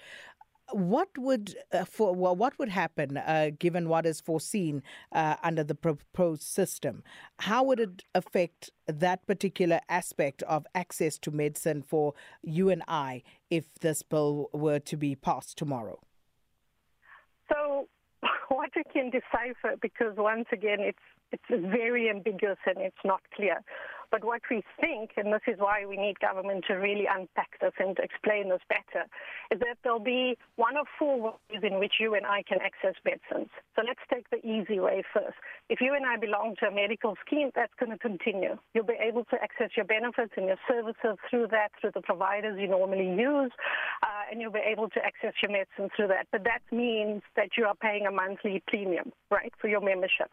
what 0.71 1.09
would 1.17 1.55
uh, 1.71 1.85
for 1.85 2.13
well, 2.13 2.35
what 2.35 2.57
would 2.59 2.69
happen 2.69 3.17
uh, 3.17 3.51
given 3.57 3.87
what 3.89 4.05
is 4.05 4.21
foreseen 4.21 4.83
uh, 5.11 5.35
under 5.43 5.63
the 5.63 5.75
proposed 5.75 6.43
system? 6.43 7.03
How 7.39 7.63
would 7.63 7.79
it 7.79 8.03
affect 8.13 8.71
that 8.87 9.25
particular 9.27 9.79
aspect 9.89 10.43
of 10.43 10.65
access 10.75 11.17
to 11.19 11.31
medicine 11.31 11.81
for 11.81 12.13
you 12.41 12.69
and 12.69 12.83
I 12.87 13.23
if 13.49 13.65
this 13.79 14.03
bill 14.03 14.49
were 14.53 14.79
to 14.79 14.97
be 14.97 15.15
passed 15.15 15.57
tomorrow? 15.57 15.99
So, 17.51 17.87
what 18.49 18.71
we 18.75 18.83
can 18.91 19.09
decipher, 19.09 19.77
because 19.81 20.15
once 20.17 20.47
again, 20.51 20.79
it's 20.79 20.99
it's 21.31 21.43
very 21.49 22.09
ambiguous 22.09 22.57
and 22.65 22.77
it's 22.77 23.03
not 23.03 23.21
clear. 23.35 23.63
But 24.09 24.23
what 24.23 24.41
we 24.49 24.63
think, 24.79 25.11
and 25.17 25.33
this 25.33 25.41
is 25.47 25.59
why 25.59 25.85
we 25.85 25.97
need 25.97 26.19
government 26.19 26.63
to 26.67 26.75
really 26.75 27.07
unpack 27.11 27.59
this 27.59 27.73
and 27.77 27.97
explain 27.99 28.49
this 28.49 28.61
better, 28.69 29.05
is 29.51 29.59
that 29.59 29.77
there'll 29.83 29.99
be 29.99 30.37
one 30.55 30.77
of 30.77 30.87
four 30.97 31.35
ways 31.51 31.61
in 31.61 31.79
which 31.79 31.95
you 31.99 32.15
and 32.15 32.25
I 32.25 32.43
can 32.47 32.59
access 32.61 32.95
medicines. 33.03 33.51
So 33.75 33.81
let's 33.85 33.99
take 34.11 34.29
the 34.29 34.39
easy 34.47 34.79
way 34.79 35.03
first. 35.13 35.35
If 35.69 35.81
you 35.81 35.93
and 35.93 36.05
I 36.05 36.15
belong 36.15 36.55
to 36.61 36.67
a 36.67 36.71
medical 36.71 37.15
scheme, 37.25 37.51
that's 37.53 37.73
going 37.79 37.91
to 37.91 37.97
continue. 37.97 38.57
You'll 38.73 38.85
be 38.85 38.99
able 38.99 39.25
to 39.25 39.43
access 39.43 39.71
your 39.75 39.85
benefits 39.85 40.31
and 40.37 40.47
your 40.47 40.59
services 40.67 41.19
through 41.29 41.47
that, 41.51 41.69
through 41.81 41.91
the 41.93 42.01
providers 42.01 42.57
you 42.59 42.69
normally 42.69 43.09
use, 43.11 43.51
uh, 44.03 44.31
and 44.31 44.39
you'll 44.39 44.51
be 44.51 44.63
able 44.63 44.89
to 44.89 45.03
access 45.03 45.33
your 45.43 45.51
medicine 45.51 45.89
through 45.95 46.07
that. 46.07 46.27
But 46.31 46.45
that 46.45 46.63
means 46.71 47.23
that 47.35 47.57
you 47.57 47.65
are 47.65 47.75
paying 47.75 48.05
a 48.07 48.11
monthly 48.11 48.63
premium, 48.67 49.11
right, 49.29 49.51
for 49.59 49.67
your 49.67 49.81
membership. 49.81 50.31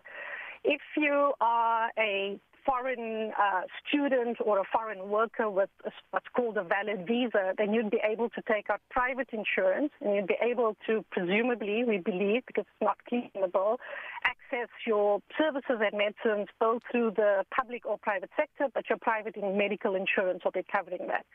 If 0.64 0.80
you 0.96 1.32
are 1.40 1.90
a 1.98 2.40
foreign 2.64 3.32
uh, 3.38 3.60
student 3.86 4.38
or 4.44 4.58
a 4.58 4.64
foreign 4.72 5.08
worker 5.08 5.50
with 5.50 5.68
what's 6.10 6.26
called 6.34 6.56
a 6.56 6.64
valid 6.64 7.06
visa, 7.06 7.52
then 7.58 7.74
you'd 7.74 7.90
be 7.90 8.00
able 8.02 8.30
to 8.30 8.42
take 8.50 8.70
out 8.70 8.80
private 8.90 9.28
insurance 9.32 9.90
and 10.00 10.14
you'd 10.14 10.26
be 10.26 10.38
able 10.40 10.76
to, 10.86 11.04
presumably, 11.10 11.84
we 11.84 11.98
believe, 11.98 12.42
because 12.46 12.64
it's 12.66 12.82
not 12.82 12.96
bill, 13.52 13.78
access 14.24 14.68
your 14.86 15.20
services 15.38 15.78
and 15.80 15.98
medicines 15.98 16.48
both 16.58 16.82
through 16.90 17.12
the 17.16 17.44
public 17.54 17.84
or 17.84 17.98
private 17.98 18.30
sector, 18.36 18.66
but 18.72 18.88
your 18.88 18.98
private 18.98 19.36
medical 19.36 19.94
insurance 19.94 20.42
will 20.44 20.52
be 20.52 20.64
covering 20.70 21.06
that. 21.08 21.26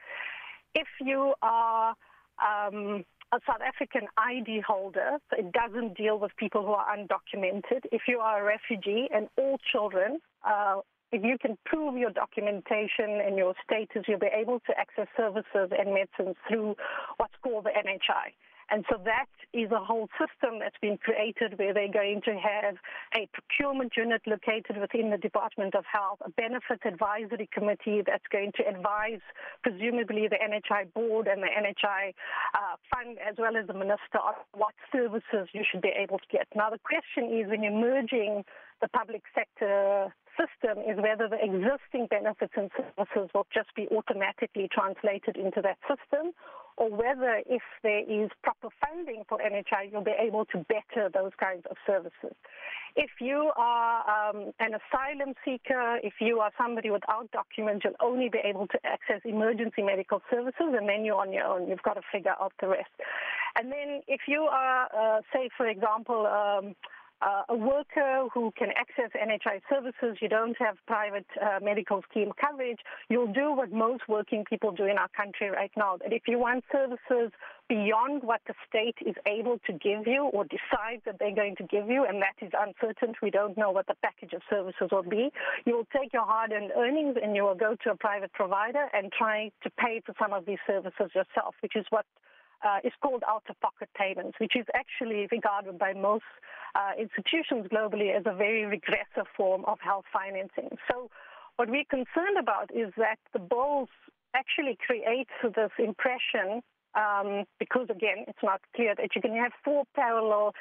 If 0.74 0.88
you 1.01 1.36
are 1.41 1.93
um, 2.39 3.05
a 3.31 3.39
South 3.45 3.62
African 3.62 4.07
ID 4.17 4.62
holder, 4.65 5.17
so 5.29 5.38
it 5.38 5.51
doesn't 5.51 5.95
deal 5.95 6.17
with 6.17 6.31
people 6.38 6.65
who 6.65 6.71
are 6.71 6.86
undocumented. 6.95 7.86
If 7.91 8.03
you 8.07 8.19
are 8.19 8.41
a 8.41 8.43
refugee 8.43 9.07
and 9.13 9.27
all 9.38 9.59
children, 9.71 10.19
uh, 10.45 10.81
if 11.12 11.24
you 11.24 11.38
can 11.39 11.57
prove 11.65 11.98
your 11.98 12.12
documentation 12.12 13.21
and 13.25 13.38
your 13.38 13.53
status, 13.63 14.03
you'll 14.07 14.19
be 14.19 14.29
able 14.33 14.59
to 14.62 14.77
access 14.77 15.07
services 15.17 15.71
and 15.77 15.93
medicines 15.93 16.36
through 16.48 16.75
what's 17.17 17.33
called 17.43 17.65
the 17.65 17.71
NHI. 17.71 18.33
And 18.72 18.86
so 18.90 18.98
that 19.06 19.26
is 19.54 19.72
a 19.72 19.84
whole 19.84 20.08
system 20.20 20.60
that's 20.60 20.78
been 20.82 20.98
created 20.98 21.58
where 21.58 21.74
they're 21.74 21.92
going 21.92 22.22
to 22.26 22.36
have 22.38 22.76
a 23.16 23.28
procurement 23.34 23.94
unit 23.98 24.22
located 24.28 24.78
within 24.80 25.10
the 25.10 25.18
Department 25.18 25.76
of 25.76 25.86
Health, 25.92 26.20
a 26.24 26.30
benefits 26.30 26.84
advisory 26.86 27.50
committee 27.52 28.02
that's 28.06 28.28
going 28.32 28.52
to 28.58 28.68
advise, 28.68 29.22
presumably, 29.64 30.28
the 30.28 30.38
NHI 30.38 30.94
board 30.94 31.28
and 31.28 31.42
the 31.42 31.48
NHI 31.48 32.14
uh, 32.54 32.76
fund, 32.94 33.18
as 33.28 33.36
well 33.38 33.58
as 33.58 33.68
the 33.68 33.74
minister, 33.74 34.20
on 34.24 34.36
what 34.54 34.74
services 34.92 35.50
you 35.54 35.64
should 35.70 35.82
be 35.82 35.92
able 35.98 36.20
to 36.20 36.28
get. 36.32 36.48
Now, 36.56 36.70
the 36.70 36.80
question 36.80 37.34
is 37.34 37.50
when 37.50 37.64
you're 37.64 37.74
merging 37.74 38.44
the 38.81 38.88
public 38.89 39.24
sector 39.36 40.13
system 40.39 40.79
is 40.83 40.98
whether 40.98 41.27
the 41.27 41.39
existing 41.43 42.07
benefits 42.09 42.53
and 42.55 42.71
services 42.77 43.29
will 43.33 43.48
just 43.53 43.74
be 43.75 43.88
automatically 43.91 44.69
translated 44.71 45.36
into 45.36 45.62
that 45.62 45.77
system 45.83 46.31
or 46.79 46.89
whether 46.89 47.41
if 47.45 47.62
there 47.83 48.00
is 48.00 48.31
proper 48.41 48.69
funding 48.79 49.24
for 49.27 49.38
NHI, 49.38 49.91
you'll 49.91 50.01
be 50.01 50.15
able 50.17 50.45
to 50.45 50.65
better 50.69 51.09
those 51.13 51.31
kinds 51.38 51.65
of 51.69 51.75
services. 51.86 52.33
If 52.95 53.12
you 53.19 53.51
are 53.57 54.29
um, 54.29 54.53
an 54.59 54.71
asylum 54.79 55.36
seeker, 55.43 56.00
if 56.01 56.13
you 56.21 56.39
are 56.39 56.51
somebody 56.57 56.89
without 56.89 57.29
documents, 57.31 57.83
you'll 57.83 58.00
only 58.01 58.29
be 58.29 58.39
able 58.43 58.65
to 58.67 58.79
access 58.86 59.19
emergency 59.25 59.83
medical 59.83 60.21
services, 60.31 60.71
and 60.74 60.88
then 60.88 61.03
you're 61.03 61.19
on 61.19 61.33
your 61.33 61.43
own. 61.43 61.67
You've 61.67 61.83
got 61.83 61.95
to 61.95 62.01
figure 62.12 62.33
out 62.39 62.53
the 62.62 62.69
rest. 62.69 62.89
And 63.57 63.71
then 63.71 64.01
if 64.07 64.21
you 64.27 64.43
are, 64.43 65.17
uh, 65.17 65.21
say, 65.33 65.50
for 65.57 65.67
example, 65.67 66.25
um, 66.27 66.75
uh, 67.22 67.44
a 67.50 67.56
worker 67.56 68.28
who 68.34 68.52
can 68.58 68.70
access 68.78 69.12
NHI 69.16 69.62
services, 69.70 70.18
you 70.22 70.30
don't 70.30 70.56
have 70.60 70.78
private 70.88 71.26
uh, 71.42 71.60
medical 71.62 72.02
scheme 72.10 72.32
coverage, 72.40 72.80
you'll 73.10 73.34
do 73.34 73.52
what 73.54 73.72
most 73.72 74.04
working 74.08 74.46
people 74.46 74.72
do 74.72 74.86
in 74.86 74.98
our 74.98 75.10
country 75.10 75.50
right 75.50 75.72
now. 75.76 75.98
That 75.98 76.14
if 76.14 76.24
you 76.28 76.40
want 76.40 76.64
services 76.72 77.32
beyond 77.68 78.24
what 78.24 78.42
the 78.48 78.54
state 78.68 78.96
is 79.06 79.16
able 79.26 79.60
to 79.68 79.74
give 79.74 80.08
you 80.08 80.30
or 80.34 80.46
decides 80.46 81.04
that 81.06 81.18
they're 81.20 81.36
going 81.36 81.56
to 81.58 81.64
give 81.64 81.90
you, 81.90 82.06
and 82.08 82.22
that 82.22 82.36
is 82.42 82.52
uncertain, 82.58 83.14
we 83.22 83.30
don't 83.30 83.58
know 83.58 83.72
what 83.72 83.88
the 83.88 83.96
package 84.02 84.34
of 84.34 84.42
services 84.50 84.90
will 84.92 85.04
be, 85.04 85.30
you 85.66 85.76
will 85.76 85.88
take 85.96 86.14
your 86.14 86.26
hard 86.26 86.52
earned 86.52 86.72
earnings 86.76 87.18
and 87.22 87.36
you 87.36 87.44
will 87.44 87.56
go 87.56 87.76
to 87.84 87.92
a 87.92 87.96
private 87.98 88.32
provider 88.34 88.88
and 88.94 89.12
try 89.12 89.52
to 89.62 89.70
pay 89.72 90.02
for 90.06 90.16
some 90.20 90.34
of 90.34 90.46
these 90.46 90.58
services 90.66 91.12
yourself, 91.14 91.56
which 91.62 91.76
is 91.76 91.86
what 91.90 92.06
uh, 92.63 92.80
is 92.84 92.94
called 93.01 93.24
out-of-pocket 93.28 93.89
payments, 93.96 94.38
which 94.39 94.56
is 94.56 94.66
actually 94.75 95.28
regarded 95.32 95.78
by 95.80 95.94
most 95.94 96.24
uh, 96.75 96.92
institutions 97.00 97.68
globally 97.72 98.16
as 98.16 98.24
a 98.25 98.36
very 98.36 98.66
regressive 98.66 99.28
form 99.36 99.63
of 99.66 99.80
health 99.82 100.06
financing. 100.13 100.70
So 100.89 101.10
what 101.56 101.70
we're 101.70 101.89
concerned 101.89 102.38
about 102.39 102.70
is 102.74 102.94
that 102.98 103.20
the 103.34 103.39
bills 103.39 103.89
actually 104.36 104.78
create 104.86 105.28
this 105.44 105.72
impression, 105.80 106.62
um, 106.96 107.46
because 107.60 107.88
again, 107.89 108.25
it's 108.28 108.44
not 108.44 108.62
clear 108.75 108.94
that 108.96 109.10
you 109.16 109.22
can 109.22 109.36
have 109.36 109.51
four 109.63 109.84
parallel 109.96 110.54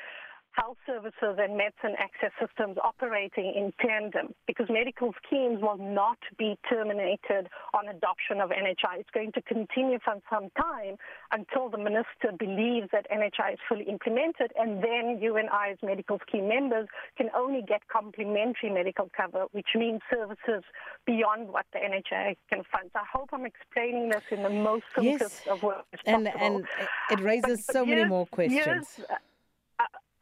health 0.58 0.76
services 0.86 1.38
and 1.38 1.56
medicine 1.56 1.94
access 1.98 2.32
systems 2.40 2.76
operating 2.82 3.54
in 3.54 3.72
tandem 3.80 4.34
because 4.46 4.66
medical 4.68 5.14
schemes 5.24 5.60
will 5.62 5.78
not 5.78 6.18
be 6.38 6.58
terminated 6.68 7.48
on 7.74 7.88
adoption 7.88 8.40
of 8.40 8.50
NHI. 8.50 8.98
It's 8.98 9.10
going 9.14 9.32
to 9.32 9.42
continue 9.42 9.98
for 10.04 10.14
some 10.30 10.50
time 10.58 10.96
until 11.30 11.70
the 11.70 11.78
minister 11.78 12.34
believes 12.38 12.88
that 12.92 13.06
NHI 13.10 13.54
is 13.54 13.58
fully 13.68 13.84
implemented, 13.84 14.52
and 14.58 14.82
then 14.82 15.18
you 15.20 15.36
and 15.36 15.48
I, 15.50 15.70
as 15.70 15.78
medical 15.82 16.18
scheme 16.26 16.48
members, 16.48 16.88
can 17.16 17.28
only 17.36 17.62
get 17.62 17.86
complementary 17.88 18.70
medical 18.70 19.08
cover, 19.16 19.44
which 19.52 19.68
means 19.74 20.00
services 20.12 20.64
beyond 21.06 21.48
what 21.48 21.66
the 21.72 21.78
NHI 21.78 22.36
can 22.48 22.62
fund. 22.72 22.90
So 22.92 23.00
I 23.00 23.04
hope 23.12 23.28
I'm 23.32 23.46
explaining 23.46 24.08
this 24.08 24.24
in 24.30 24.42
the 24.42 24.50
most 24.50 24.84
simplest 24.94 25.42
yes. 25.46 25.54
of 25.54 25.62
words 25.62 25.86
and, 26.06 26.28
And 26.28 26.64
it 27.10 27.20
raises 27.20 27.64
but, 27.66 27.72
so 27.72 27.86
many 27.86 28.04
more 28.04 28.26
questions. 28.26 28.86
Yes, 28.98 29.18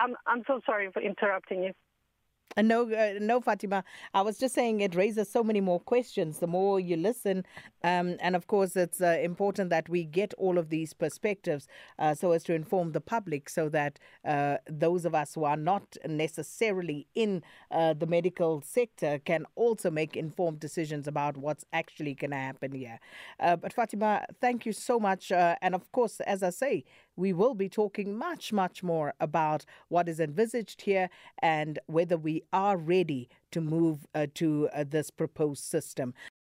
I'm, 0.00 0.14
I'm 0.26 0.42
so 0.46 0.60
sorry 0.66 0.90
for 0.92 1.02
interrupting 1.02 1.64
you. 1.64 1.72
Uh, 2.56 2.62
no, 2.62 2.90
uh, 2.90 3.18
no, 3.20 3.40
Fatima. 3.40 3.84
I 4.14 4.22
was 4.22 4.38
just 4.38 4.54
saying 4.54 4.80
it 4.80 4.94
raises 4.94 5.28
so 5.30 5.44
many 5.44 5.60
more 5.60 5.78
questions 5.78 6.38
the 6.38 6.46
more 6.46 6.80
you 6.80 6.96
listen. 6.96 7.44
Um, 7.84 8.16
and 8.20 8.34
of 8.34 8.46
course, 8.46 8.76
it's 8.76 9.00
uh, 9.02 9.18
important 9.22 9.68
that 9.70 9.90
we 9.90 10.04
get 10.04 10.32
all 10.38 10.56
of 10.56 10.70
these 10.70 10.94
perspectives 10.94 11.68
uh, 11.98 12.14
so 12.14 12.32
as 12.32 12.44
to 12.44 12.54
inform 12.54 12.92
the 12.92 13.00
public 13.00 13.50
so 13.50 13.68
that 13.68 13.98
uh, 14.24 14.56
those 14.70 15.04
of 15.04 15.14
us 15.14 15.34
who 15.34 15.44
are 15.44 15.56
not 15.56 15.96
necessarily 16.06 17.06
in 17.14 17.42
uh, 17.70 17.92
the 17.92 18.06
medical 18.06 18.62
sector 18.62 19.18
can 19.18 19.44
also 19.54 19.90
make 19.90 20.16
informed 20.16 20.58
decisions 20.58 21.06
about 21.06 21.36
what's 21.36 21.66
actually 21.74 22.14
going 22.14 22.30
to 22.30 22.36
happen 22.36 22.72
here. 22.72 22.98
but 23.38 23.72
Fatima, 23.72 24.24
thank 24.40 24.64
you 24.64 24.72
so 24.72 24.98
much. 24.98 25.30
and 25.30 25.74
of 25.74 25.92
course, 25.92 26.20
as 26.20 26.42
I 26.42 26.50
say, 26.50 26.84
we 27.16 27.32
will 27.32 27.54
be 27.54 27.68
talking 27.68 28.16
much, 28.16 28.52
much 28.52 28.82
more 28.82 29.14
about 29.18 29.64
what 29.88 30.08
is 30.08 30.20
envisaged 30.20 30.82
here 30.82 31.08
and 31.38 31.78
whether 31.86 32.16
we 32.16 32.42
are 32.52 32.76
ready 32.76 33.28
to 33.50 33.60
move 33.60 34.06
uh, 34.14 34.26
to 34.34 34.68
uh, 34.74 34.84
this 34.88 35.10
proposed 35.10 35.64
system. 35.64 36.12